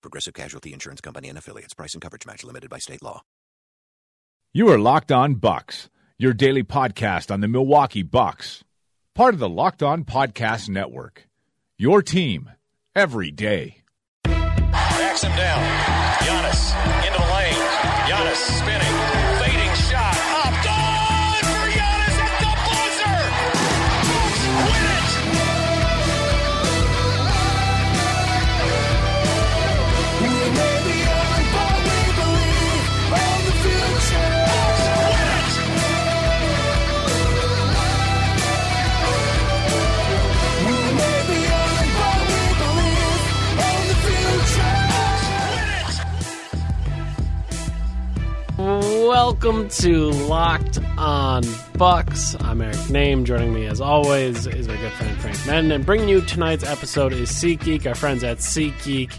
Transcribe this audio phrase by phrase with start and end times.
[0.00, 1.74] Progressive Casualty Insurance Company and affiliates.
[1.74, 3.22] Price and coverage match limited by state law.
[4.52, 8.64] You are Locked On Bucks, your daily podcast on the Milwaukee Bucks,
[9.14, 11.28] part of the Locked On Podcast Network.
[11.78, 12.50] Your team
[12.94, 13.76] every day.
[14.24, 15.62] Backs him down.
[16.18, 17.54] Giannis into the lane.
[18.06, 18.89] Giannis spinning.
[49.50, 51.42] Welcome to Locked On
[51.76, 52.36] Bucks.
[52.38, 53.24] I'm Eric Nehm.
[53.24, 55.72] Joining me, as always, is my good friend Frank Madden.
[55.72, 57.84] And bringing you tonight's episode is SeatGeek.
[57.84, 59.10] Our friends at SeatGeek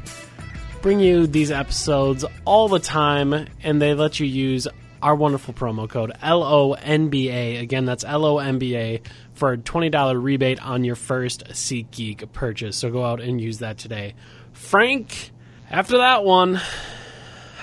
[0.82, 4.70] bring you these episodes all the time, and they let you use
[5.02, 7.60] our wonderful promo code LONBA.
[7.60, 12.78] Again, that's LONBA for a $20 rebate on your first SeatGeek purchase.
[12.78, 14.14] So go out and use that today.
[14.54, 15.32] Frank,
[15.70, 16.62] after that one,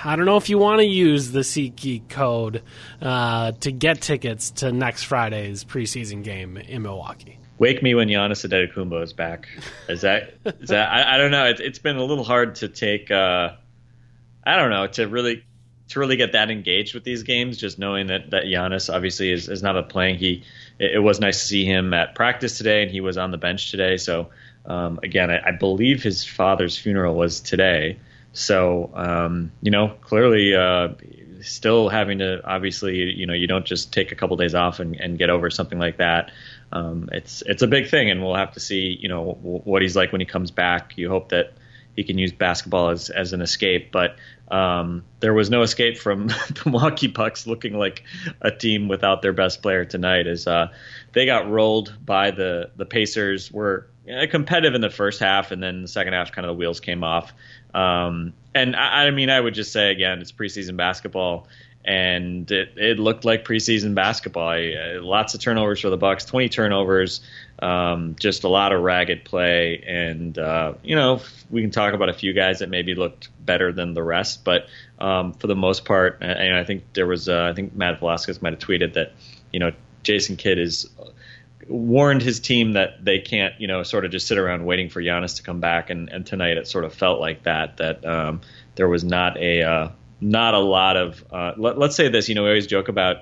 [0.05, 2.63] I don't know if you want to use the SeatGeek code
[3.03, 7.39] uh, to get tickets to next Friday's preseason game in Milwaukee.
[7.59, 9.49] Wake me when Giannis Antetokounmpo is back.
[9.89, 10.89] Is that is that?
[10.91, 11.47] I, I don't know.
[11.47, 13.11] It, it's been a little hard to take.
[13.11, 13.51] Uh,
[14.47, 15.45] I don't know to really
[15.89, 17.57] to really get that engaged with these games.
[17.57, 20.19] Just knowing that that Giannis obviously is, is not a playing.
[20.19, 20.45] He
[20.79, 23.39] it, it was nice to see him at practice today, and he was on the
[23.39, 23.97] bench today.
[23.97, 24.29] So
[24.65, 27.99] um, again, I, I believe his father's funeral was today.
[28.33, 30.89] So um, you know, clearly, uh,
[31.41, 34.97] still having to obviously, you know, you don't just take a couple days off and,
[34.97, 36.31] and get over something like that.
[36.73, 39.83] Um, it's it's a big thing, and we'll have to see, you know, w- what
[39.83, 40.97] he's like when he comes back.
[40.97, 41.53] You hope that
[41.97, 44.17] he can use basketball as as an escape, but
[44.51, 48.05] um, there was no escape from the Milwaukee Bucks looking like
[48.41, 50.27] a team without their best player tonight.
[50.27, 50.69] As uh,
[51.13, 53.89] they got rolled by the the Pacers, were
[54.31, 57.05] competitive in the first half, and then the second half, kind of the wheels came
[57.05, 57.33] off.
[57.75, 61.47] Um, and I, I mean, I would just say again, it's preseason basketball,
[61.85, 64.49] and it, it looked like preseason basketball.
[64.49, 67.21] I, uh, lots of turnovers for the Bucks, 20 turnovers,
[67.61, 71.21] um, just a lot of ragged play, and uh, you know
[71.51, 74.67] we can talk about a few guys that maybe looked better than the rest, but
[74.99, 78.43] um, for the most part, and I think there was, uh, I think Matt Velazquez
[78.43, 79.13] might have tweeted that
[79.53, 80.89] you know Jason Kidd is
[81.69, 85.03] warned his team that they can't, you know, sort of just sit around waiting for
[85.03, 85.91] Giannis to come back.
[85.91, 87.77] And, and tonight it sort of felt like that.
[87.77, 88.41] That um,
[88.75, 89.89] there was not a uh,
[90.21, 91.25] not a lot of.
[91.31, 92.29] Uh, let, us say this.
[92.29, 93.19] You know, we always joke about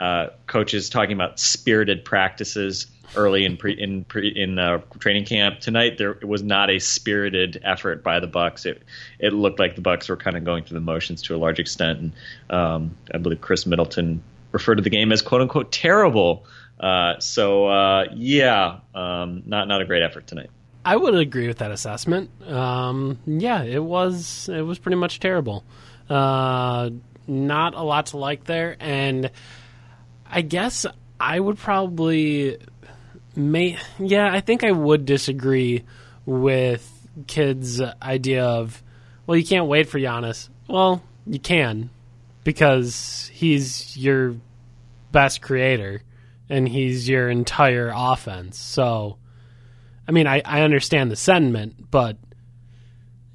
[0.00, 5.60] uh, coaches talking about spirited practices early in pre, in pre, in uh, training camp.
[5.60, 8.66] Tonight there was not a spirited effort by the Bucks.
[8.66, 8.82] It
[9.18, 11.58] it looked like the Bucks were kind of going through the motions to a large
[11.58, 11.98] extent.
[11.98, 12.12] And
[12.50, 16.44] um, I believe Khris Middleton referred to the game as "quote unquote" terrible.
[16.78, 20.50] Uh, so uh, yeah, um, not not a great effort tonight.
[20.84, 22.30] I would agree with that assessment.
[22.46, 25.64] Um, yeah, it was it was pretty much terrible.
[26.08, 26.90] Uh,
[27.26, 29.30] not a lot to like there, and
[30.24, 30.86] I guess
[31.18, 32.58] I would probably
[33.34, 35.84] may yeah I think I would disagree
[36.24, 38.82] with Kidd's idea of
[39.26, 40.48] well you can't wait for Giannis.
[40.68, 41.90] Well, you can
[42.44, 44.36] because he's your
[45.10, 46.02] best creator
[46.48, 48.58] and he's your entire offense.
[48.58, 49.18] So,
[50.06, 52.18] I mean, I, I understand the sentiment, but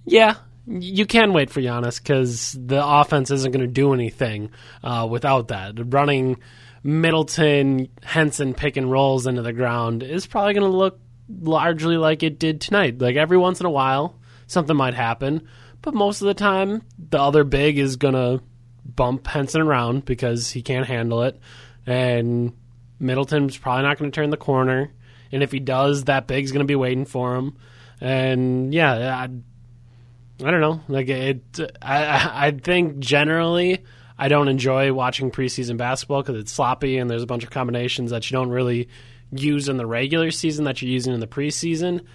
[0.06, 0.36] yeah,
[0.66, 4.52] you can wait for Giannis because the offense isn't going to do anything
[4.84, 5.74] uh, without that.
[5.94, 6.38] Running
[6.84, 11.00] Middleton, Henson pick and rolls into the ground is probably going to look
[11.30, 13.00] largely like it did tonight.
[13.00, 15.48] Like every once in a while, something might happen,
[15.82, 18.44] but most of the time, the other big is going to
[18.84, 21.40] bump Henson around because he can't handle it.
[21.86, 22.54] And
[23.02, 24.92] Middleton's probably not going to turn the corner,
[25.32, 27.58] and if he does, that big's going to be waiting for him.
[28.00, 30.82] And yeah, I, I don't know.
[30.88, 33.84] Like it, I I think generally
[34.18, 38.12] I don't enjoy watching preseason basketball because it's sloppy and there's a bunch of combinations
[38.12, 38.88] that you don't really
[39.32, 42.06] use in the regular season that you're using in the preseason,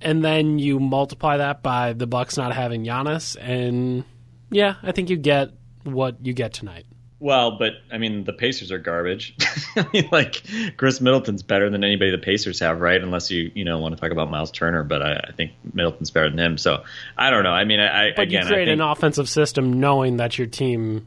[0.00, 4.04] and then you multiply that by the Bucks not having Giannis, and
[4.50, 5.50] yeah, I think you get
[5.84, 6.86] what you get tonight.
[7.22, 9.36] Well, but I mean, the Pacers are garbage.
[9.76, 10.42] I mean, like
[10.78, 13.00] Khris Middleton's better than anybody the Pacers have, right?
[13.00, 16.10] Unless you you know want to talk about Myles Turner, but I, I think Middleton's
[16.10, 16.56] better than him.
[16.58, 16.82] So
[17.18, 17.50] I don't know.
[17.52, 21.06] I mean, I But again, you create think, an offensive system knowing that your team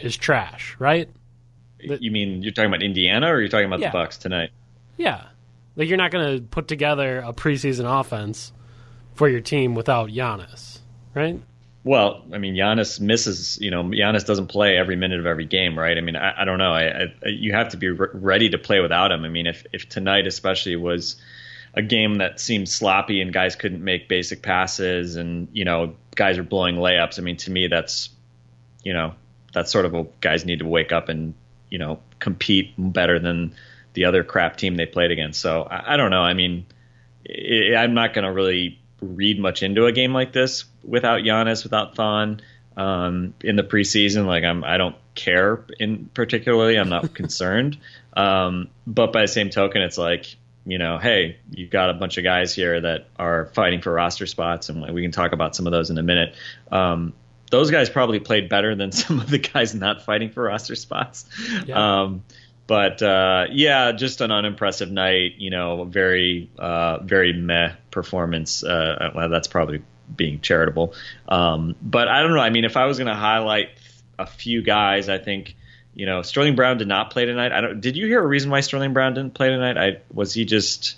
[0.00, 1.08] is trash, right?
[1.78, 3.90] you mean you're talking about Indiana or you're talking about Yeah.
[3.90, 4.50] the Bucks tonight?
[4.96, 5.26] Yeah.
[5.76, 8.52] Like you're not going to put together a preseason offense
[9.14, 10.80] for your team without Giannis,
[11.14, 11.40] right?
[11.86, 13.60] Well, I mean, Giannis misses.
[13.60, 15.96] You know, Giannis doesn't play every minute of every game, right?
[15.96, 16.72] I mean, I, I don't know.
[16.72, 19.24] I, I, you have to be re- ready to play without him.
[19.24, 21.14] I mean, if if tonight especially was
[21.74, 26.38] a game that seemed sloppy and guys couldn't make basic passes and you know guys
[26.38, 27.20] are blowing layups.
[27.20, 28.08] I mean, to me, that's
[28.82, 29.14] you know
[29.52, 31.34] that's sort of what guys need to wake up and
[31.70, 33.54] you know compete better than
[33.92, 35.40] the other crap team they played against.
[35.40, 36.22] So I, I don't know.
[36.22, 36.66] I mean,
[37.30, 41.64] I, I'm not going to really read much into a game like this without Giannis,
[41.64, 42.40] without Thon
[42.76, 44.26] um, in the preseason.
[44.26, 46.78] Like I'm, I don't care in particularly.
[46.78, 47.78] I'm not concerned.
[48.14, 50.36] Um, but by the same token, it's like
[50.66, 54.26] you know, hey, you've got a bunch of guys here that are fighting for roster
[54.26, 56.34] spots, and we can talk about some of those in a minute.
[56.72, 57.12] Um,
[57.52, 61.24] those guys probably played better than some of the guys not fighting for roster spots.
[61.64, 62.02] Yeah.
[62.02, 62.24] Um,
[62.66, 65.34] but uh, yeah, just an unimpressive night.
[65.38, 68.64] You know, very uh, very meh performance.
[68.64, 69.82] Uh, well, that's probably
[70.14, 70.94] being charitable.
[71.28, 72.40] Um, but I don't know.
[72.40, 73.70] I mean, if I was going to highlight
[74.18, 75.56] a few guys, I think
[75.94, 77.52] you know Sterling Brown did not play tonight.
[77.52, 77.80] I don't.
[77.80, 79.76] Did you hear a reason why Sterling Brown didn't play tonight?
[79.76, 80.96] I was he just.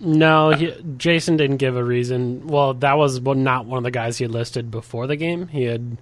[0.00, 2.48] No, he, Jason didn't give a reason.
[2.48, 5.46] Well, that was not one of the guys he listed before the game.
[5.46, 5.96] He had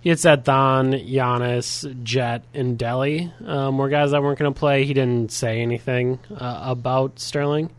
[0.00, 4.58] he had said Thon, Giannis, Jet, and Delly um, were guys that weren't going to
[4.58, 4.84] play.
[4.84, 7.70] He didn't say anything uh, about Sterling,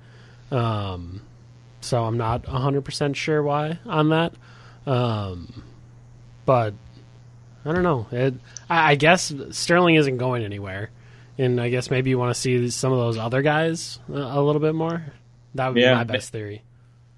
[0.51, 1.21] um,
[1.81, 4.34] so I'm not 100 percent sure why on that.
[4.86, 5.64] Um,
[6.46, 6.74] but
[7.66, 8.08] I don't know.
[8.12, 8.36] It,
[8.70, 10.90] I, I guess Sterling isn't going anywhere,
[11.38, 14.42] and I guess maybe you want to see some of those other guys uh, a
[14.42, 15.04] little bit more.
[15.56, 16.64] That would Yeah, be my best theory.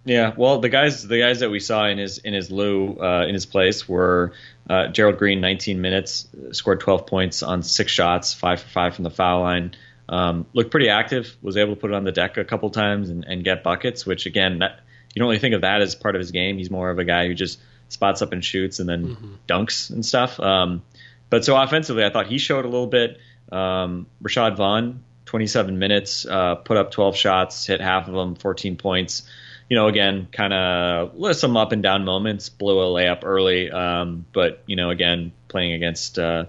[0.04, 3.25] Yeah, well, the guys the guys that we saw in his in his lieu uh,
[3.28, 4.34] in his place were
[4.69, 9.04] uh, Gerald Green, 19 minutes, scored 12 points on six shots, five for five from
[9.04, 9.75] the foul line.
[10.12, 11.36] Um, looked pretty active.
[11.42, 14.06] Was able to put it on the deck a couple times and, and get buckets.
[14.06, 14.81] Which again, that,
[15.16, 16.58] you don't really think of that as part of his game.
[16.58, 20.06] He's more of a guy who just spots up and shoots and then dunks and
[20.06, 20.40] stuff.
[20.40, 20.84] Um,
[21.30, 23.18] but so offensively, I thought he showed a little bit.
[23.52, 28.75] Um, Rashad Vaughn, 27 minutes, uh, put up 12 shots, hit half of them, 14
[28.75, 29.24] points.
[29.69, 32.50] You know, again, kind of some up and down moments.
[32.50, 36.46] Blew a layup early, um, but you know, again, playing against uh,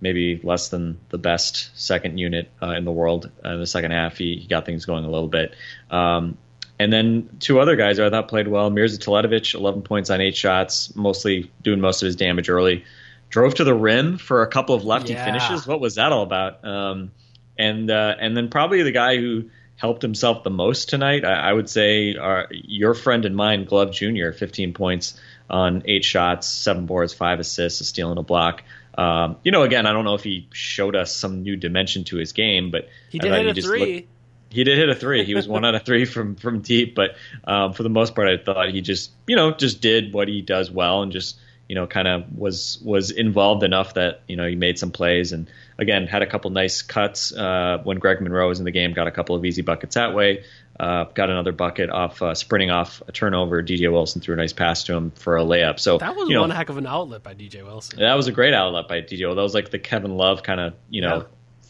[0.00, 3.90] maybe less than the best second unit uh, in the world uh, in the second
[3.92, 5.54] half, he, he got things going a little bit.
[5.90, 6.36] Um,
[6.78, 8.68] and then two other guys who I thought played well.
[8.70, 12.84] Mirza Teletovic, 11 points on eight shots, mostly doing most of his damage early.
[13.30, 15.24] Drove to the rim for a couple of lefty Yeah.
[15.24, 15.66] finishes.
[15.66, 16.64] What was that all about?
[16.64, 17.12] Um,
[17.56, 21.52] and uh, and then probably the guy who helped himself the most tonight, I, I
[21.52, 25.18] would say, our, your friend and mine, Glove Jr., 15 points
[25.50, 28.62] on eight shots, seven boards, five assists, a steal and a block.
[28.96, 32.16] Um, you know, again, I don't know if he showed us some new dimension to
[32.16, 33.94] his game, but He did hit he a three.
[33.96, 34.08] looked-
[34.50, 35.24] he did hit a three.
[35.24, 38.28] He was one out of three from from deep, but um, for the most part,
[38.28, 41.36] I thought he just you know just did what he does well and just
[41.68, 45.32] you know kind of was was involved enough that you know he made some plays
[45.32, 48.92] and again had a couple nice cuts uh, when Greg Monroe was in the game.
[48.92, 50.44] Got a couple of easy buckets that way.
[50.78, 53.62] Uh, got another bucket off uh, sprinting off a turnover.
[53.62, 55.78] DJ Wilson threw a nice pass to him for a layup.
[55.78, 58.00] So That was you know, one heck of an outlet by DJ Wilson.
[58.00, 59.32] that was a great outlet by DJ.
[59.32, 61.26] That was like the Kevin Love kind of, you know,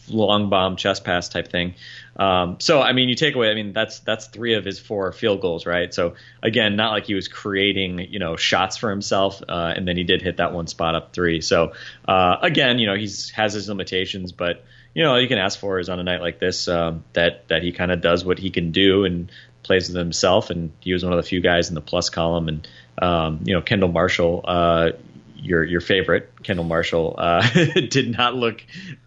[0.09, 1.75] long bomb chest pass type thing.
[2.17, 3.51] Um, so I mean, you take away.
[3.51, 5.93] I mean, that's that's three of his four field goals, right?
[5.93, 9.97] So again, not like he was creating, you know, shots for himself, uh, and then
[9.97, 11.41] he did hit that one spot up three.
[11.41, 11.73] So
[12.07, 15.59] uh, again, you know, he's has his limitations, but you know, all you can ask
[15.59, 18.39] for is on a night like this um, that that he kind of does what
[18.39, 19.31] he can do and
[19.63, 20.51] plays with himself.
[20.51, 22.49] And he was one of the few guys in the plus column.
[22.49, 22.69] And
[23.01, 24.45] um, you know, Kendall Marshall.
[24.45, 24.91] Uh,
[25.37, 27.47] your your favorite Kendall Marshall uh,
[27.91, 28.65] did not look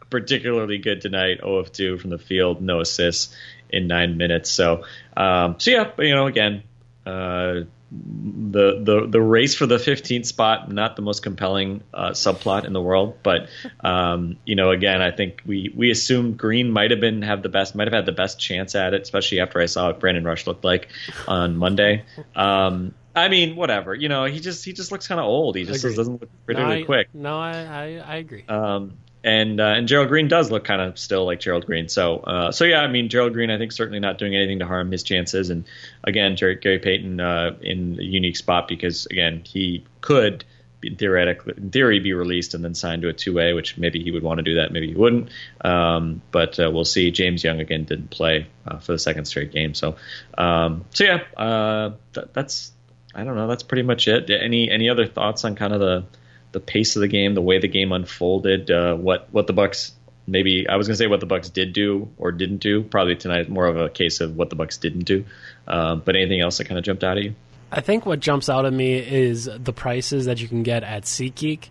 [0.09, 1.39] particularly good tonight.
[1.39, 3.35] 0 of 2 from the field, no assists
[3.69, 4.51] in nine minutes.
[4.51, 4.83] So
[5.15, 6.63] um, so yeah, you know again.
[7.05, 12.65] Uh, the, the the race for the 15th spot not the most compelling uh, subplot
[12.65, 13.47] in the world but
[13.79, 17.49] um, you know again I think we we assumed Green might have been have the
[17.49, 20.25] best might have had the best chance at it especially after I saw what Brandon
[20.25, 20.89] Rush looked like
[21.29, 22.03] on Monday
[22.35, 25.63] um, I mean whatever you know he just he just looks kind of old he
[25.63, 25.95] just Agreed.
[25.95, 28.43] doesn't look No, particularly I, quick No, I, I, I agree.
[28.49, 31.89] um, and uh, and Gerald Green does look kind of still like Gerald Green.
[31.89, 34.65] So uh, so yeah, I mean Gerald Green, I think certainly not doing anything to
[34.65, 35.49] harm his chances.
[35.49, 35.65] And
[36.03, 40.45] again, Gary, Gary Payton uh, in a unique spot because again he could
[40.83, 44.03] in theoretically, in theory, be released and then signed to a two way, which maybe
[44.03, 45.29] he would want to do that, maybe he wouldn't.
[45.61, 47.11] Um, but uh, we'll see.
[47.11, 49.95] James Young again didn't play uh, for the second straight game, so
[50.37, 52.71] um, so yeah, uh, th- that's
[53.15, 53.47] I don't know.
[53.47, 54.29] That's pretty much it.
[54.29, 56.05] Any any other thoughts on kind of the
[56.51, 59.93] the pace of the game, the way the game unfolded, uh, what what the Bucks
[60.25, 62.83] maybe I was gonna say what the Bucks did do or didn't do.
[62.83, 65.25] Probably tonight more of a case of what the Bucks didn't do.
[65.67, 67.35] Uh, but anything else that kind of jumped out at you?
[67.71, 71.03] I think what jumps out at me is the prices that you can get at
[71.03, 71.67] SeatGeek.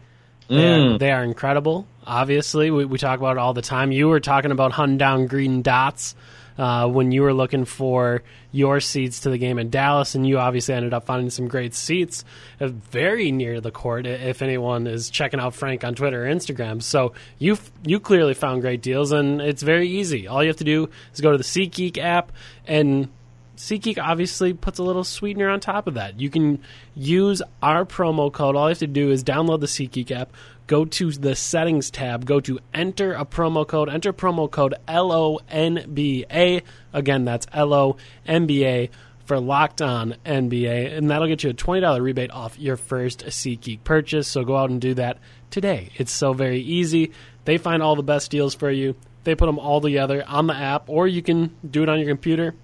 [0.49, 0.95] They, Mm.
[0.95, 1.87] are, they are incredible.
[2.07, 3.91] Obviously, we, we talk about it all the time.
[3.93, 6.15] You were talking about hunting down green dots
[6.59, 8.23] uh, when you were looking for
[8.53, 11.75] your seats to the game in Dallas, and you obviously ended up finding some great
[11.75, 12.25] seats
[12.61, 14.07] uh, very near the court.
[14.07, 18.63] If anyone is checking out Frank on Twitter or Instagram, so you you clearly found
[18.63, 20.27] great deals, and it's very easy.
[20.27, 22.33] All you have to do is go to the SeatGeek app
[22.67, 23.09] and
[23.57, 26.21] SeatGeek obviously puts a little sweetener on top of that.
[26.21, 26.61] You can
[26.95, 28.55] use our promo code.
[28.55, 30.33] All you have to do is download the SeatGeek app,
[30.67, 36.63] go to the settings tab, go to enter a promo code, enter promo code LONBA.
[36.93, 38.91] Again, that's LONBA
[39.25, 43.85] for Locked On NBA, and that'll get you a $20 rebate off your first SeatGeek
[43.85, 44.29] purchase.
[44.29, 45.19] So go out and do that
[45.51, 45.91] today.
[45.97, 47.13] It's so very easy.
[47.47, 48.97] They find all the best deals for you.
[49.25, 52.09] They put them all together on the app, or you can do it on your
[52.09, 52.55] computer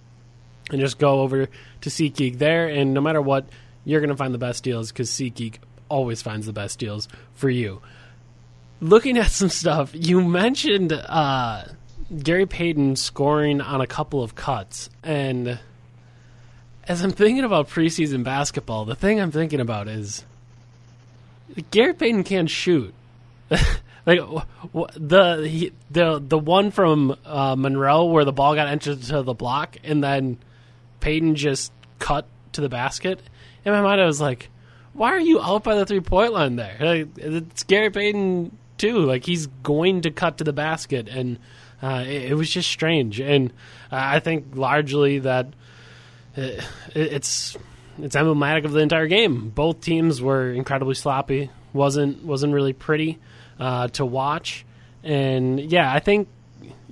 [0.73, 2.67] and just go over to SeatGeek there.
[2.67, 3.47] And no matter what,
[3.85, 5.57] you're going to find the best deals because SeatGeek
[5.89, 7.81] always finds the best deals for you.
[8.81, 11.65] Looking at some stuff, you mentioned uh,
[12.23, 14.91] Gary Payton scoring on a couple of cuts.
[15.03, 15.61] And
[16.89, 20.25] as I'm thinking about preseason basketball, the thing I'm thinking about is
[21.71, 22.95] Gary Payton can't shoot.
[24.07, 24.21] like
[24.97, 29.77] the the the one from uh, Monroe where the ball got entered to the block
[29.85, 30.39] and then
[31.03, 33.21] Payton just cut to the basket.
[33.65, 34.49] In my mind, I was like,
[34.95, 36.77] "Why are you out by the three point line there?
[36.81, 39.01] Like, it's Gary Payton too.
[39.01, 41.39] Like he's going to cut to the basket." And
[41.83, 43.21] uh, it, it was just strange.
[43.21, 43.51] And
[43.91, 45.49] uh, I think largely that
[46.37, 47.59] it, it's
[47.99, 49.51] it's emblematic of the entire game.
[49.51, 51.51] Both teams were incredibly sloppy.
[51.73, 53.19] wasn't wasn't really pretty
[53.59, 54.65] uh, to watch.
[55.03, 56.29] And yeah, I think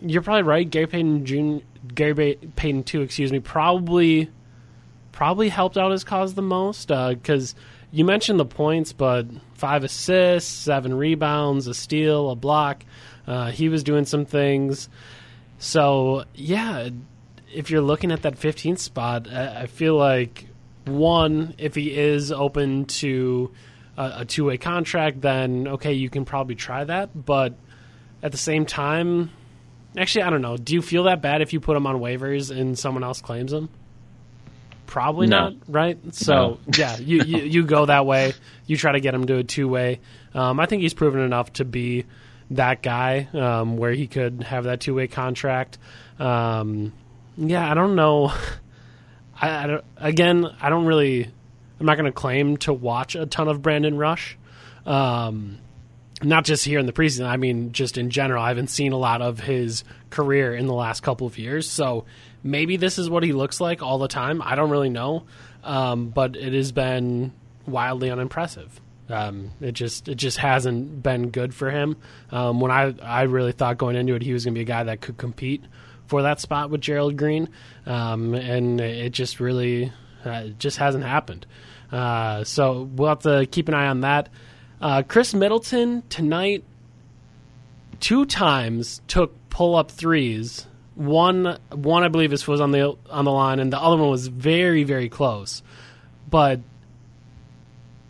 [0.02, 0.68] you're probably right.
[0.68, 1.64] Gary Payton Jr.
[1.94, 4.30] Gary Payton two, excuse me, probably
[5.12, 7.54] probably helped out his cause the most because
[7.90, 12.84] you mentioned the points, but five assists, seven rebounds, a steal, a block.
[13.26, 14.88] Uh, he was doing some things.
[15.58, 16.90] So yeah,
[17.52, 20.46] if you're looking at that 15th spot, I I feel like
[20.84, 23.52] one, if he is open to
[23.96, 27.25] a, a two way contract, then okay, you can probably try that.
[27.26, 27.54] But
[28.22, 29.30] at the same time,
[29.97, 30.56] actually, I don't know.
[30.56, 33.52] Do you feel that bad if you put him on waivers and someone else claims
[33.52, 33.68] him?
[34.87, 35.50] Probably No.
[35.50, 35.99] not, right?
[36.14, 36.59] So No.
[36.76, 38.32] yeah, you, you you go that way.
[38.66, 40.00] You try to get him to a two way.
[40.35, 42.06] Um, I think he's proven enough to be
[42.52, 45.78] that guy um, where he could have that two way contract.
[46.18, 46.92] Um,
[47.37, 48.32] yeah, I don't know.
[49.40, 51.30] I, I don't, again, I don't really.
[51.78, 54.37] I'm not going to claim to watch a ton of Brandon Rush.
[54.85, 55.59] Um,
[56.22, 57.26] not just here in the preseason.
[57.26, 58.42] I mean, just in general.
[58.42, 61.68] I haven't seen a lot of his career in the last couple of years.
[61.68, 62.04] So
[62.42, 64.42] maybe this is what he looks like all the time.
[64.42, 65.24] I don't really know.
[65.62, 67.32] Um, but it has been
[67.66, 68.80] wildly unimpressive.
[69.08, 71.96] Um, it just it just hasn't been good for him.
[72.30, 74.64] Um, when I I really thought going into it he was going to be a
[74.64, 75.64] guy that could compete
[76.06, 77.48] for that spot with Gerald Green,
[77.86, 79.92] um, and it just really
[80.24, 81.46] uh, it just hasn't happened.
[81.90, 84.28] Uh, so we'll have to keep an eye on that.
[84.80, 86.64] Uh, Khris Middleton tonight
[88.00, 90.66] two times took pull up threes.
[90.94, 94.10] One one I believe this was on the on the line, and the other one
[94.10, 95.62] was very very close.
[96.28, 96.60] But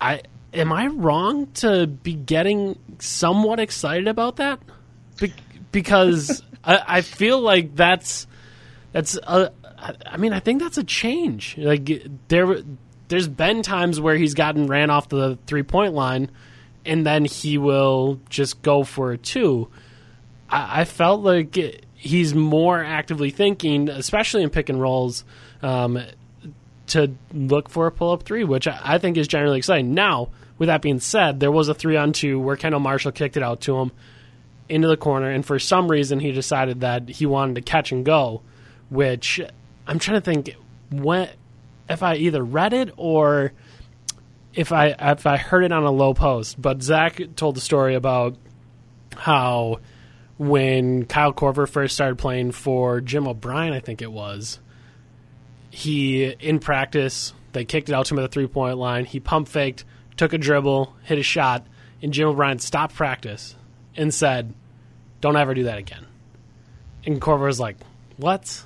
[0.00, 0.22] I
[0.54, 4.60] am I wrong to be getting somewhat excited about that?
[5.18, 5.34] Be-
[5.72, 8.26] because I, I feel like that's
[8.92, 9.52] that's a,
[10.06, 11.56] I mean I think that's a change.
[11.58, 12.62] Like there
[13.08, 16.30] there's been times where he's gotten ran off the three point line,
[16.84, 19.68] and then he will just go for a two.
[20.48, 21.56] I, I felt like
[21.94, 25.24] he's more actively thinking, especially in pick and rolls,
[25.62, 26.02] um,
[26.88, 29.94] to look for a pull up three, which I, I think is generally exciting.
[29.94, 33.36] Now, with that being said, there was a three on two where Kendall Marshall kicked
[33.36, 33.92] it out to him
[34.68, 38.04] into the corner, and for some reason he decided that he wanted to catch and
[38.04, 38.42] go,
[38.88, 39.40] which
[39.86, 40.54] I'm trying to think
[40.90, 41.28] when
[41.88, 43.52] if I either read it or
[44.54, 46.60] if I if I heard it on a Lowe Post.
[46.60, 48.36] But Zach told the story about
[49.16, 49.80] how
[50.38, 54.58] when Kyle Korver first started playing for Jim O'Brien, I think it was,
[55.70, 59.04] he in practice they kicked it out to him at the three point line.
[59.04, 59.84] He pump faked,
[60.16, 61.66] took a dribble, hit a shot,
[62.02, 63.56] and Jim O'Brien stopped practice
[63.96, 64.54] and said,
[65.20, 66.06] "Don't ever do that again."
[67.04, 67.76] And Korver was like,
[68.16, 68.64] "What?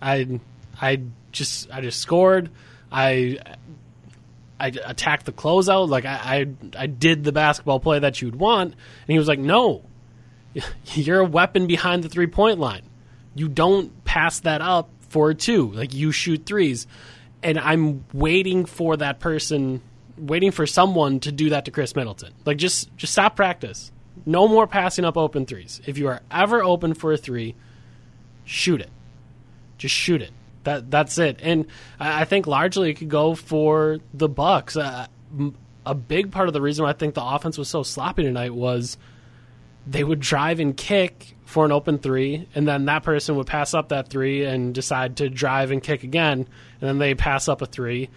[0.00, 0.40] I,
[0.80, 1.02] I
[1.32, 2.50] just, I just scored.
[2.92, 3.38] I,
[4.58, 5.88] I attacked the closeout.
[5.88, 6.46] Like I,
[6.76, 9.84] I, I did the basketball play that you'd want." And he was like, "No,
[10.94, 12.82] you're a weapon behind the three point line.
[13.34, 15.70] You don't pass that up for a two.
[15.72, 16.86] Like you shoot threes.
[17.42, 19.82] And I'm waiting for that person,
[20.16, 22.32] waiting for someone to do that to Khris Middleton.
[22.44, 23.92] Like just just stop practice.
[24.24, 25.80] No more passing up open threes.
[25.86, 27.54] If you are ever open for a three,
[28.44, 28.90] shoot it.
[29.78, 30.32] Just shoot it.
[30.66, 31.38] That that's it.
[31.42, 31.66] And
[31.98, 34.76] I think largely it could go for the Bucks.
[34.76, 35.06] Uh,
[35.86, 38.52] a big part of the reason why I think the offense was so sloppy tonight
[38.52, 38.98] was
[39.86, 43.74] they would drive and kick for an open three, and then that person would pass
[43.74, 47.62] up that three and decide to drive and kick again, and then they pass up
[47.62, 48.10] a three,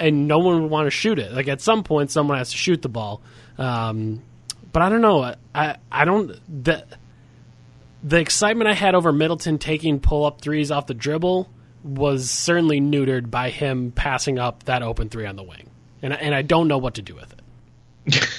[0.00, 1.32] and no one would want to shoot it.
[1.32, 3.22] Like at some point, someone has to shoot the ball.
[3.58, 4.22] Um,
[4.72, 5.34] but I don't know.
[5.54, 6.84] I I don't the
[8.02, 11.48] the excitement I had over Middleton taking pull up threes off the dribble
[11.84, 15.68] was certainly neutered by him passing up that open three on the wing,
[16.02, 17.34] and and I don't know what to do with
[18.06, 18.28] it.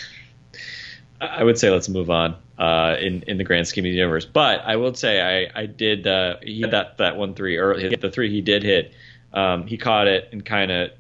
[1.22, 4.26] I would say let's move on uh, in in the grand scheme of the universe.
[4.26, 7.96] But I will say I I did uh, he had that that one three early
[7.96, 8.94] the three he did hit.
[9.34, 10.92] Um, he caught it and kind of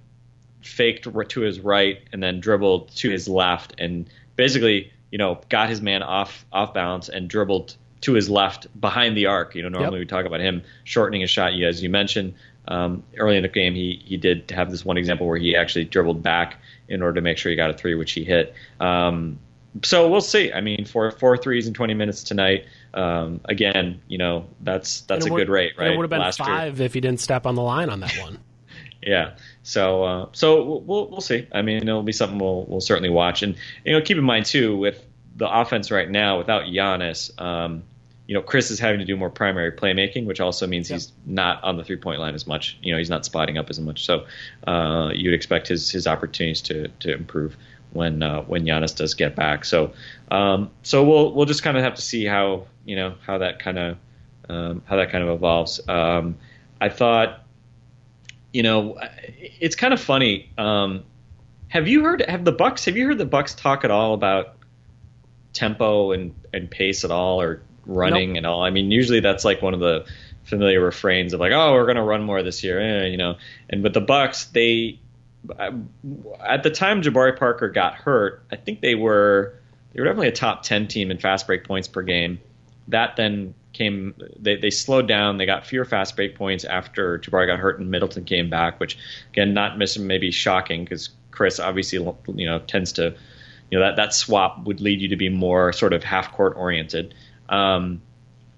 [0.61, 5.69] faked to his right and then dribbled to his left and basically you know got
[5.69, 9.55] his man off off balance and dribbled to his left behind the arc.
[9.55, 10.01] You know normally Yep.
[10.01, 11.53] we talk about him shortening his shot.
[11.53, 12.35] You as you mentioned
[12.67, 15.85] um, early in the game he he did have this one example where he actually
[15.85, 16.57] dribbled back
[16.87, 18.53] in order to make sure he got a three, which he hit.
[18.79, 19.39] Um,
[19.83, 20.53] so we'll see.
[20.53, 22.65] I mean, four four threes in 20 minutes tonight.
[22.93, 25.91] Um, again, you know that's that's a good rate, right?
[25.91, 26.45] It would have been Last year.
[26.45, 28.37] five if he didn't step on the line on that one.
[29.05, 29.31] Yeah.
[29.63, 31.45] So uh, so we'll- we'll we'll see.
[31.51, 34.45] I mean, it'll be something we'll we'll certainly watch, and you know, keep in mind
[34.45, 35.05] too with
[35.35, 37.29] the offense right now without Giannis.
[37.41, 37.83] Um,
[38.27, 41.61] you know, Khris is having to do more primary playmaking, which also means he's not
[41.63, 42.77] on the three point line as much.
[42.81, 44.05] You know, he's not spotting up as much.
[44.05, 44.25] So
[44.65, 47.57] uh, you'd expect his his opportunities to to improve
[47.91, 49.65] when uh, when Giannis does get back.
[49.65, 49.93] So
[50.31, 53.59] um, so we'll we'll just kind of have to see how you know how that
[53.59, 53.97] kind of
[54.49, 55.81] um, how that kind of evolves.
[55.89, 56.37] Um,
[56.79, 57.43] I thought
[58.53, 60.51] you know, it's kind of funny.
[60.57, 61.03] Um,
[61.67, 62.21] have you heard?
[62.21, 62.85] Have the Bucks?
[62.85, 64.55] Have you heard the Bucks talk at all about
[65.51, 68.63] tempo and and pace at all, or running and all?
[68.63, 70.05] I mean, usually that's like one of the
[70.43, 73.37] familiar refrains of like, oh, we're going to run more this year, eh, you know.
[73.69, 74.99] And but the Bucks, they
[75.59, 79.55] at the time Jabari Parker got hurt, I think they were
[79.93, 82.39] they were definitely a top ten team in fast break points per game.
[82.89, 85.37] That then came they, they slowed down.
[85.37, 88.97] They got fewer fast break points after Jabari got hurt and Middleton came back, which
[89.29, 91.99] again not miss maybe shocking because Khris obviously
[92.35, 93.15] you know tends to
[93.71, 96.53] you know that that swap would lead you to be more sort of half court
[96.55, 97.13] oriented.
[97.53, 98.01] Um,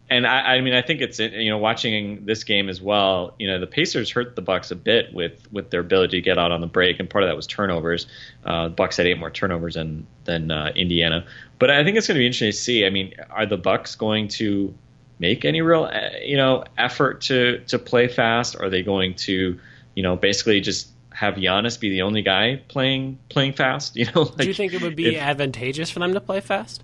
[0.07, 3.33] and I, I mean, I think it's you know watching this game as well.
[3.39, 6.37] You know, the Pacers hurt the Bucks a bit with with their ability to get
[6.37, 8.05] out on the break, and part of that was turnovers.
[8.45, 11.25] Uh, the Bucks had eight more turnovers than than uh, Indiana,
[11.57, 12.85] but I think it's going to be interesting to see.
[12.85, 14.73] I mean, are the Bucks going to
[15.17, 18.55] make any real uh, you know effort to to play fast?
[18.55, 19.59] Are they going to
[19.95, 23.95] you know basically just have Giannis be the only guy playing playing fast?
[23.95, 26.41] You know, like, Do you think it would be if- advantageous for them to play
[26.41, 26.83] fast?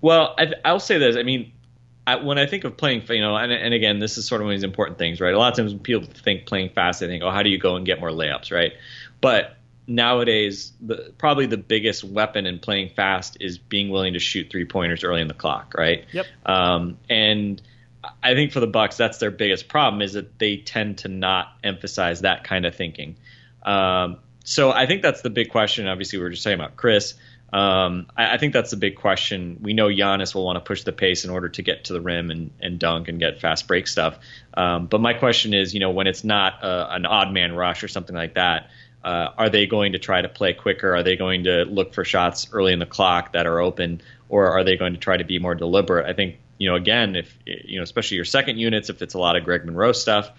[0.00, 1.16] Well, I, I'll say this.
[1.16, 1.52] I mean,
[2.06, 4.46] I, when I think of playing, you know, and, and again, this is sort of
[4.46, 5.34] one of these important things, right?
[5.34, 7.58] A lot of times when people think playing fast, they think, oh, how do you
[7.58, 8.72] go and get more layups, right?
[9.20, 9.56] But
[9.86, 14.64] nowadays, the, probably the biggest weapon in playing fast is being willing to shoot three
[14.64, 16.06] pointers early in the clock, right?
[16.12, 16.26] Yep.
[16.46, 17.60] Um, and
[18.22, 21.48] I think for the Bucks, that's their biggest problem is that they tend to not
[21.64, 23.16] emphasize that kind of thinking.
[23.64, 25.86] Um, so I think that's the big question.
[25.88, 27.14] Obviously, we were just talking about Khris.
[27.52, 29.58] Um, I, I think that's the big question.
[29.62, 32.00] We know Giannis will want to push the pace in order to get to the
[32.00, 34.18] rim and, and dunk and get fast break stuff.
[34.54, 37.82] Um, but my question is, you know, when it's not a, an odd man rush
[37.82, 38.70] or something like that,
[39.02, 40.94] uh, are they going to try to play quicker?
[40.94, 44.48] Are they going to look for shots early in the clock that are open, or
[44.48, 46.06] are they going to try to be more deliberate?
[46.06, 49.18] I think, you know, again, if you know, especially your second units, if it's a
[49.18, 50.30] lot of Greg Monroe stuff,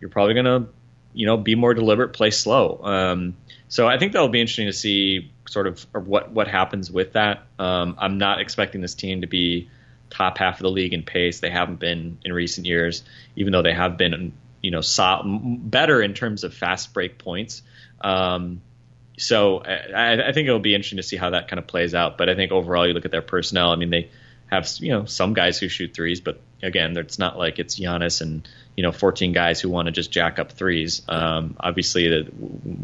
[0.00, 0.68] you're probably going to,
[1.12, 2.80] you know, be more deliberate, play slow.
[2.82, 3.36] Um,
[3.68, 7.42] so I think that'll be interesting to see sort of what what happens with that.
[7.58, 9.68] Um, I'm not expecting this team to be
[10.10, 11.40] top half of the league in pace.
[11.40, 13.02] They haven't been in recent years,
[13.36, 17.62] even though they have been, you know, so, better in terms of fast break points.
[18.00, 18.60] Um,
[19.18, 22.18] so I, I think it'll be interesting to see how that kind of plays out.
[22.18, 23.70] But I think overall, you look at their personnel.
[23.70, 24.10] I mean, they
[24.46, 28.20] have you know some guys who shoot threes, but again, it's not like it's Giannis
[28.20, 28.48] and
[28.80, 31.02] you know 14 guys who want to just jack up threes.
[31.06, 32.26] Um, obviously,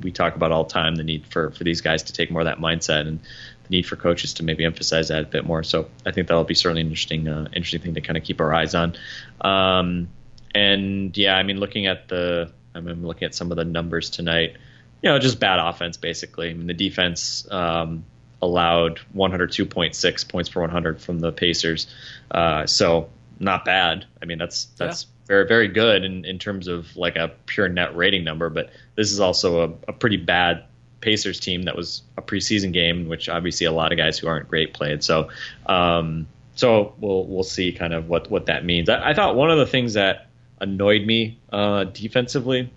[0.02, 2.42] we talk about all the time the need for for these guys to take more
[2.42, 3.20] of that mindset and
[3.62, 5.62] the need for coaches to maybe emphasize that a bit more.
[5.62, 8.42] So I think that'll be certainly an interesting uh, interesting thing to kind of keep
[8.42, 8.94] our eyes on.
[9.40, 10.08] Um,
[10.54, 14.58] and yeah, I mean, looking at the I'm looking at some of the numbers tonight.
[15.00, 16.50] You know, just bad offense basically.
[16.50, 17.50] I mean, the defense.
[17.50, 18.04] Um,
[18.42, 21.86] allowed 102.6 points per 100 from the Pacers.
[22.30, 23.08] Uh, so
[23.40, 24.04] not bad.
[24.20, 25.15] I mean, that's that's yeah.
[25.26, 28.48] Very very good in, in terms of like a pure net rating number.
[28.50, 30.64] But this is also a, a pretty bad
[31.00, 34.48] Pacers team that was a preseason game, which obviously a lot of guys who aren't
[34.48, 35.04] great played.
[35.04, 35.28] So,
[35.66, 38.88] um, so we'll we'll see kind of what what that means.
[38.88, 40.28] I, I thought one of the things that
[40.60, 42.72] annoyed me uh, defensively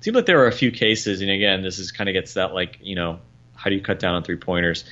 [0.00, 2.54] seemed like there were a few cases, and again, this is kind of gets that
[2.54, 3.20] like you know
[3.54, 4.84] how do you cut down on three pointers?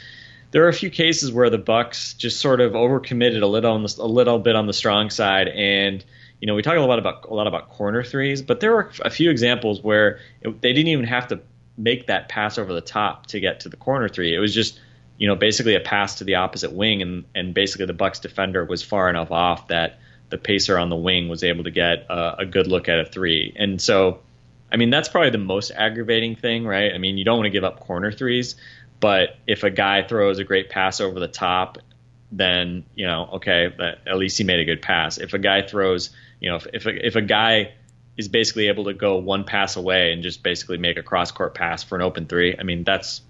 [0.50, 3.94] There are a few cases where the Bucks just sort of overcommitted a little the,
[3.98, 6.04] a little bit on the strong side, and
[6.40, 8.90] you know we talk a lot about a lot about corner threes, but there were
[9.04, 11.40] a few examples where it, they didn't even have to
[11.76, 14.34] make that pass over the top to get to the corner three.
[14.34, 14.80] It was just
[15.18, 18.64] you know basically a pass to the opposite wing, and and basically the Bucks defender
[18.64, 19.98] was far enough off that
[20.30, 23.04] the pacer on the wing was able to get a, a good look at a
[23.04, 24.20] three, and so
[24.74, 26.92] I mean, that's probably the most aggravating thing, right?
[26.92, 28.56] I mean, you don't want to give up corner threes,
[28.98, 31.78] but if a guy throws a great pass over the top,
[32.36, 33.68] then you know, okay,
[34.06, 35.18] at least he made a good pass.
[35.18, 37.72] If a guy throws, you know, if if a, if a guy
[38.16, 41.54] is basically able to go one pass away and just basically make a cross court
[41.54, 43.22] pass for an open three, I mean, that's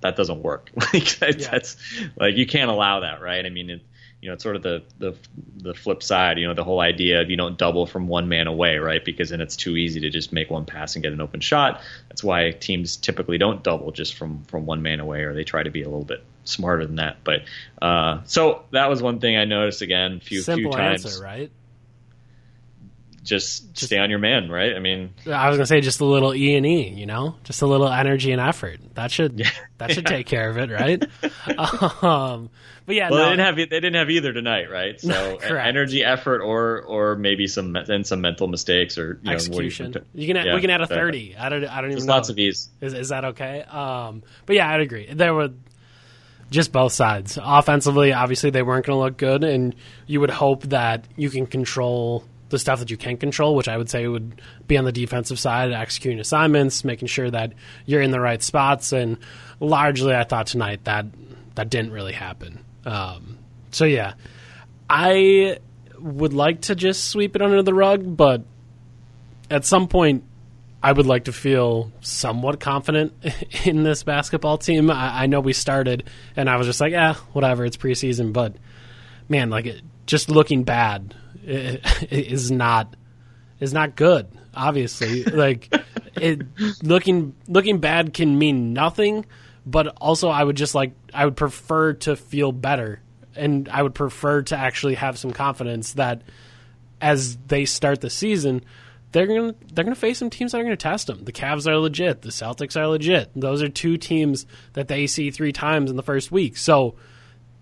[0.00, 0.70] that doesn't work.
[0.92, 2.08] like that's yeah.
[2.16, 3.44] like you can't allow that, right?
[3.44, 3.82] I mean, it,
[4.20, 5.16] you know, it's sort of the, the
[5.56, 6.38] the flip side.
[6.38, 9.04] You know, the whole idea of you don't double from one man away, right?
[9.04, 11.80] Because then it's too easy to just make one pass and get an open shot.
[12.08, 15.64] That's why teams typically don't double just from from one man away, or they try
[15.64, 17.18] to be a little bit smarter than that.
[17.24, 17.42] But
[17.80, 21.04] uh, so that was one thing I noticed again, few Simple few times.
[21.04, 21.50] Answer, right?
[23.22, 24.74] Just, just, stay on your man, right?
[24.74, 27.62] I mean, I was gonna say just a little E and E, you know, just
[27.62, 28.80] a little energy and effort.
[28.94, 30.16] That should yeah, that should yeah.
[30.16, 32.02] take care of it, right?
[32.02, 32.50] um,
[32.84, 33.24] but yeah, well, no.
[33.24, 35.00] they didn't have they didn't have either tonight, right?
[35.00, 39.92] So energy, effort, or or maybe some and some mental mistakes or you execution.
[39.92, 41.36] Know, you, you, can yeah, we can add a thirty.
[41.36, 42.12] I don't I don't even know.
[42.12, 42.70] lots of ease.
[42.80, 43.62] Is is that okay?
[43.62, 45.12] Um, but yeah, I'd agree.
[45.12, 45.50] There were
[46.52, 47.38] just both sides.
[47.42, 49.74] Offensively, obviously they weren't going to look good, and
[50.06, 53.76] you would hope that you can control the stuff that you can control, which I
[53.76, 57.54] would say would be on the defensive side, executing assignments, making sure that
[57.86, 58.92] you're in the right spots.
[58.92, 59.16] And
[59.58, 61.06] largely, I thought tonight that
[61.54, 62.64] that didn't really happen.
[62.84, 63.38] Um,
[63.70, 64.14] so yeah,
[64.88, 65.58] I
[65.98, 68.44] would like to just sweep it under the rug, but
[69.50, 70.24] at some point,
[70.82, 73.12] I would like to feel somewhat confident
[73.64, 74.90] in this basketball team.
[74.90, 76.04] I, I know we started,
[76.36, 78.56] and I was just like, yeah, whatever, it's preseason, but
[79.28, 81.14] man, like it, just looking bad
[81.44, 82.96] is not
[83.60, 84.26] is not good.
[84.54, 85.72] Obviously, like
[86.16, 86.42] it,
[86.82, 89.24] looking looking bad can mean nothing
[89.64, 93.00] but also I would just like I would prefer to feel better
[93.34, 96.22] and I would prefer to actually have some confidence that
[97.00, 98.64] as they start the season
[99.12, 101.24] they're going to they're to face some teams that are going to test them.
[101.24, 103.30] The Cavs are legit, the Celtics are legit.
[103.36, 106.56] Those are two teams that they see 3 times in the first week.
[106.56, 106.96] So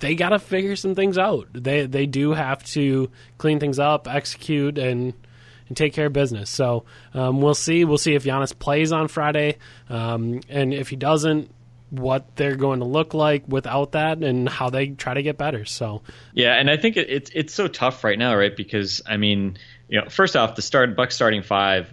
[0.00, 1.48] they got to figure some things out.
[1.52, 5.12] They they do have to clean things up, execute and
[5.68, 6.50] and take care of business.
[6.50, 6.84] So
[7.14, 7.84] um, we'll see.
[7.84, 9.58] We'll see if Giannis plays on Friday,
[9.88, 11.50] um, and if he doesn't,
[11.90, 15.64] what they're going to look like without that and how they try to get better.
[15.64, 18.54] So yeah, and I think it, it's it's so tough right now, right?
[18.54, 19.58] Because I mean,
[19.90, 21.92] you know, first off, the start Buck starting five,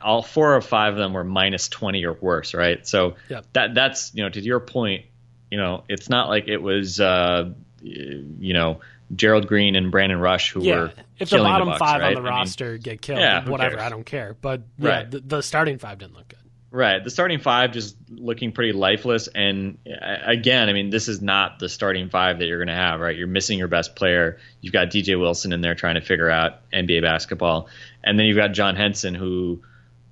[0.00, 2.86] all four of five of them were minus twenty or worse, right?
[2.86, 3.46] So yep.
[3.52, 5.04] that that's you know to your point,
[5.50, 7.52] you know, it's not like it was uh,
[7.82, 8.80] you know.
[9.14, 12.16] Gerald Green and Brandon Rush, who yeah, were if the bottom the Bucks, five right?
[12.16, 13.86] on the I roster mean, get killed, yeah, whatever, cares?
[13.86, 14.34] I don't care.
[14.40, 15.10] But yeah, right.
[15.10, 16.38] the, the starting five didn't look good.
[16.74, 17.04] Right.
[17.04, 19.28] The starting five just looking pretty lifeless.
[19.28, 22.74] And uh, again, I mean, this is not the starting five that you're going to
[22.74, 23.16] have, right?
[23.16, 24.40] You're missing your best player.
[24.60, 27.68] You've got DJ Wilson in there trying to figure out NBA basketball.
[28.02, 29.62] And then you've got John Henson, who,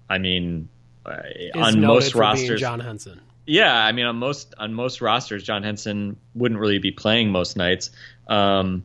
[0.08, 0.68] I mean,
[1.04, 1.22] uh,
[1.56, 2.60] on most rosters.
[2.60, 3.20] John Henson.
[3.44, 3.74] Yeah.
[3.74, 7.90] I mean, on most, on most rosters, John Henson wouldn't really be playing most nights.
[8.28, 8.84] Um,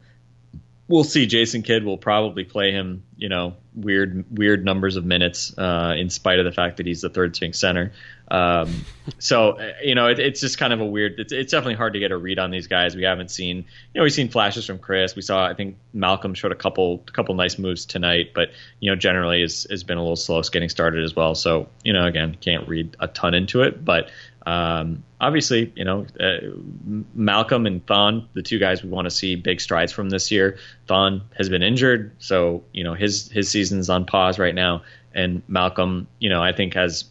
[0.88, 1.26] we'll see.
[1.26, 6.10] Jason Kidd will probably play him you know weird weird numbers of minutes uh, in
[6.10, 7.92] spite of the fact that he's the third string center.
[8.30, 8.86] Um,
[9.20, 11.20] so you know it, it's just kind of a weird.
[11.20, 12.96] It's, it's definitely hard to get a read on these guys.
[12.96, 13.64] We haven't seen you
[13.96, 15.16] know we've seen flashes from Khris.
[15.16, 18.92] We saw I think Malcolm showed a couple a couple nice moves tonight, but you
[18.92, 21.36] know generally has has been a little slow getting started as well.
[21.36, 24.10] So you know again can't read a ton into it, but
[24.48, 26.38] um, obviously, you know, uh,
[27.14, 30.58] Malcolm and Thon, the two guys we want to see big strides from this year.
[30.88, 34.84] Thon has been injured, so you know his his season's on pause right now,
[35.14, 37.04] and Malcolm, you know, I think has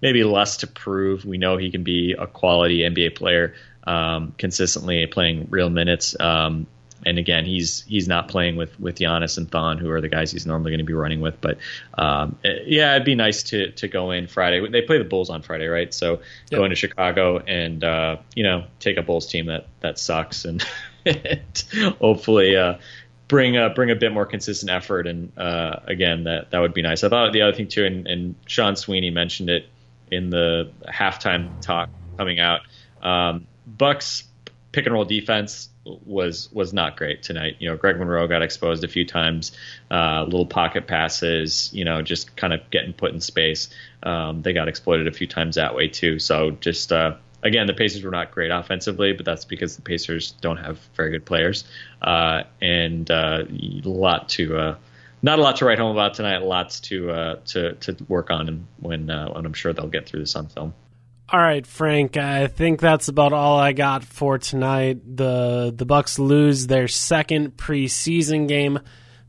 [0.00, 1.26] maybe less to prove.
[1.26, 3.52] We know he can be a quality NBA player,
[3.84, 6.18] um, consistently playing real minutes.
[6.18, 6.66] Um,
[7.08, 10.30] and again, he's he's not playing with with Giannis and Thon, who are the guys
[10.30, 11.40] he's normally going to be running with.
[11.40, 11.58] But
[11.94, 14.68] um, yeah, it'd be nice to to go in Friday.
[14.68, 15.92] They play the Bulls on Friday, right?
[15.92, 16.58] So yep.
[16.58, 20.64] go into Chicago and uh, you know take a Bulls team that that sucks and,
[21.98, 22.56] hopefully.
[22.56, 22.74] Uh,
[23.28, 25.06] bring a bring a bit more consistent effort.
[25.06, 27.04] And uh, again, that that would be nice.
[27.04, 29.66] I thought the other thing too, and, and Sean Sweeney mentioned it
[30.10, 32.60] in the halftime talk coming out.
[33.02, 34.24] Um, Bucks
[34.72, 37.56] pick and roll defense was was not great tonight.
[37.58, 39.52] You know, Greg Monroe got exposed a few times,
[39.90, 41.70] uh, little pocket passes.
[41.72, 43.70] You know, just kind of getting put in space.
[44.02, 46.18] Um, they got exploited a few times that way too.
[46.18, 50.32] So just uh, again, the Pacers were not great offensively, but that's because the Pacers
[50.32, 51.64] don't have very good players,
[52.02, 54.56] uh, and uh, a lot to.
[54.56, 54.76] Uh,
[55.20, 56.44] not a lot to write home about tonight.
[56.44, 60.20] Lots to uh, to to work on, and when when I'm sure they'll get through
[60.20, 60.74] this on film.
[61.30, 62.16] All right, Frank.
[62.16, 65.00] I think that's about all I got for tonight.
[65.04, 68.78] the The Bucks lose their second preseason game.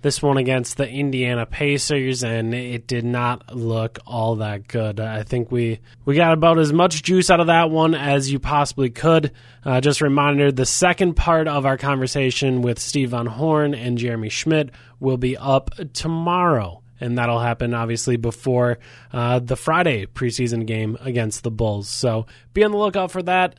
[0.02, 5.02] This one against the Indiana Pacers, and it did not look all that good.
[5.02, 8.40] I think we we got about as much juice out of that one as you
[8.40, 9.34] possibly could.
[9.66, 13.98] Uh, just a reminder: the second part of our conversation with Steve von Horn and
[13.98, 14.70] Jeremy Schmidt
[15.02, 18.80] will be up tomorrow and that'll happen obviously before
[19.14, 21.90] uh, the Friday preseason game against the Bulls.
[21.90, 23.56] So be on the lookout for that.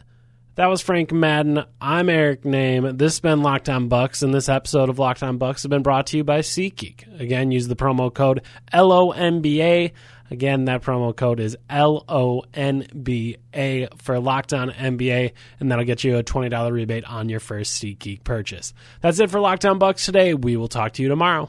[0.57, 1.65] That was Frank Madden.
[1.81, 2.99] I'm Eric Nehm.
[2.99, 5.83] This has been Locked On Bucks, and this episode of Locked On Bucks has been
[5.83, 7.21] brought to you by SeatGeek.
[7.21, 8.43] Again, use the promo code
[8.75, 9.93] LONBA.
[10.31, 15.71] Again, that promo code is L O N B A for Locked On NBA, and
[15.71, 18.75] that'll get you a $20 rebate on your first SeatGeek purchase.
[19.01, 20.35] That's it for Locked On Bucks today.
[20.35, 21.49] We will talk to you tomorrow.